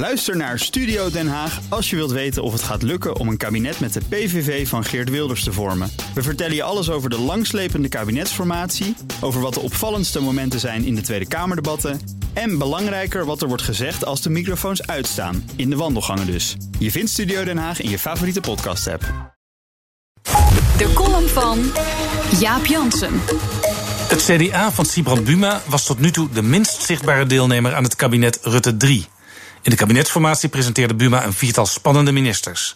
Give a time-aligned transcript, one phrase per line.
[0.00, 3.36] Luister naar Studio Den Haag als je wilt weten of het gaat lukken om een
[3.36, 5.92] kabinet met de PVV van Geert Wilders te vormen.
[6.14, 10.94] We vertellen je alles over de langslepende kabinetsformatie, over wat de opvallendste momenten zijn in
[10.94, 12.00] de Tweede Kamerdebatten
[12.32, 16.56] en belangrijker wat er wordt gezegd als de microfoons uitstaan, in de wandelgangen dus.
[16.78, 19.02] Je vindt Studio Den Haag in je favoriete podcast-app.
[20.76, 21.58] De column van
[22.38, 23.20] Jaap Jansen.
[24.08, 27.96] Het CDA van Sibrand Buma was tot nu toe de minst zichtbare deelnemer aan het
[27.96, 29.08] kabinet Rutte 3.
[29.62, 32.74] In de kabinetsformatie presenteerde Buma een viertal spannende ministers.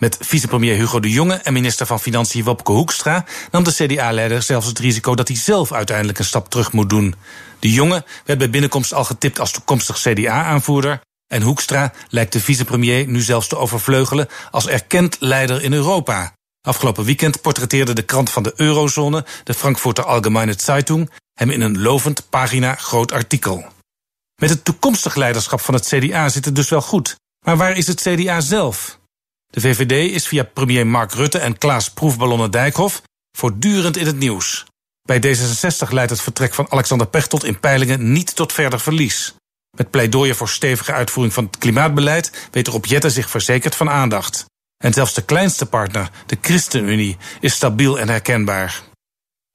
[0.00, 4.66] Met vicepremier Hugo de Jonge en minister van Financiën Wopke Hoekstra nam de CDA-leider zelfs
[4.66, 7.14] het risico dat hij zelf uiteindelijk een stap terug moet doen.
[7.58, 11.00] De Jonge werd bij binnenkomst al getipt als toekomstig CDA-aanvoerder.
[11.26, 16.32] En Hoekstra lijkt de vicepremier nu zelfs te overvleugelen als erkend leider in Europa.
[16.62, 21.80] Afgelopen weekend portretteerde de krant van de eurozone, de Frankfurter Allgemeine Zeitung, hem in een
[21.80, 23.64] lovend pagina groot artikel.
[24.40, 27.16] Met het toekomstig leiderschap van het CDA zit het dus wel goed.
[27.44, 28.98] Maar waar is het CDA zelf?
[29.46, 33.02] De VVD is via premier Mark Rutte en Klaas Proefballonnen Dijkhoff
[33.38, 34.66] voortdurend in het nieuws.
[35.02, 39.34] Bij D66 leidt het vertrek van Alexander Pechtold in peilingen niet tot verder verlies.
[39.76, 44.44] Met pleidooien voor stevige uitvoering van het klimaatbeleid weet Rob Jetten zich verzekerd van aandacht.
[44.84, 48.82] En zelfs de kleinste partner, de ChristenUnie, is stabiel en herkenbaar.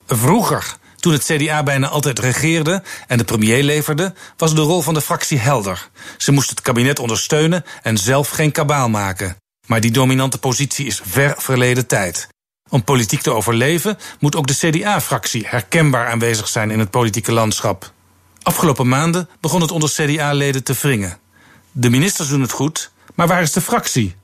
[0.05, 4.93] Vroeger, toen het CDA bijna altijd regeerde en de premier leverde, was de rol van
[4.93, 5.89] de fractie helder.
[6.17, 9.35] Ze moest het kabinet ondersteunen en zelf geen kabaal maken.
[9.67, 12.27] Maar die dominante positie is ver verleden tijd.
[12.69, 17.91] Om politiek te overleven moet ook de CDA-fractie herkenbaar aanwezig zijn in het politieke landschap.
[18.41, 21.17] Afgelopen maanden begon het onder CDA-leden te wringen.
[21.71, 24.15] De ministers doen het goed, maar waar is de fractie?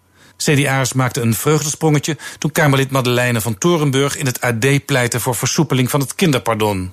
[0.43, 5.89] CDA'ers maakten een vreugdesprongetje toen Kamerlid Madeleine van Torenburg in het AD pleitte voor versoepeling
[5.89, 6.91] van het kinderpardon.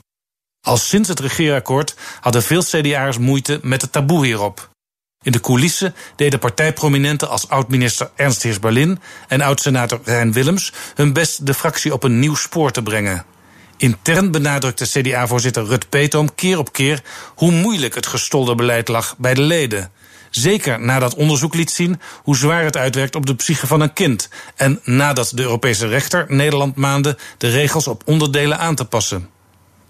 [0.60, 4.70] Al sinds het regeerakkoord hadden veel CDA'ers moeite met het taboe hierop.
[5.22, 11.46] In de coulissen deden partijprominenten als oud-minister Ernst Heersberlin en oud-senator Rijn Willems hun best
[11.46, 13.24] de fractie op een nieuw spoor te brengen.
[13.76, 17.02] Intern benadrukte CDA-voorzitter Rut Peetoom keer op keer
[17.34, 19.90] hoe moeilijk het gestolde beleid lag bij de leden.
[20.30, 24.28] Zeker nadat onderzoek liet zien hoe zwaar het uitwerkt op de psyche van een kind.
[24.56, 29.28] En nadat de Europese rechter Nederland maande de regels op onderdelen aan te passen.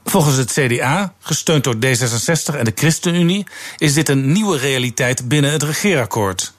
[0.05, 5.53] Volgens het CDA, gesteund door D66 en de ChristenUnie, is dit een nieuwe realiteit binnen
[5.53, 6.53] het regeerakkoord.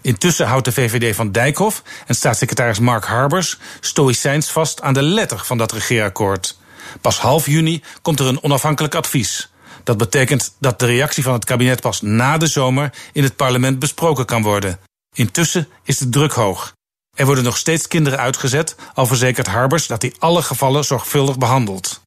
[0.00, 5.38] Intussen houdt de VVD van Dijkhoff en staatssecretaris Mark Harbers stoïcijns vast aan de letter
[5.44, 6.56] van dat regeerakkoord.
[7.00, 9.50] Pas half juni komt er een onafhankelijk advies.
[9.84, 13.78] Dat betekent dat de reactie van het kabinet pas na de zomer in het parlement
[13.78, 14.78] besproken kan worden.
[15.14, 16.72] Intussen is de druk hoog.
[17.16, 22.00] Er worden nog steeds kinderen uitgezet, al verzekert Harbers dat hij alle gevallen zorgvuldig behandelt.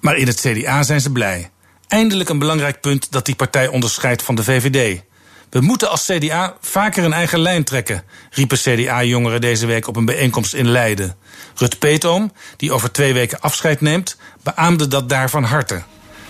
[0.00, 1.50] Maar in het CDA zijn ze blij.
[1.88, 5.02] Eindelijk een belangrijk punt dat die partij onderscheidt van de VVD.
[5.50, 10.04] We moeten als CDA vaker een eigen lijn trekken, riepen CDA-jongeren deze week op een
[10.04, 11.14] bijeenkomst in Leiden.
[11.54, 15.82] Rut Peetoom, die over twee weken afscheid neemt, beaamde dat daar van harte.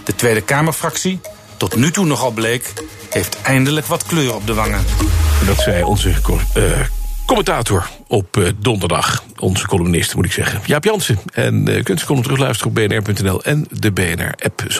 [0.04, 1.20] De Tweede Kamerfractie,
[1.56, 2.72] tot nu toe nogal bleek,
[3.10, 4.84] heeft eindelijk wat kleur op de wangen.
[5.47, 6.09] Dat zei onze
[6.56, 6.80] uh,
[7.26, 9.25] commentator op uh, donderdag.
[9.38, 10.60] Onze columnist, moet ik zeggen.
[10.64, 11.19] Jaap Jansen.
[11.32, 14.79] En uh, kunt u column terugluisteren op bnr.nl en de BNR-app.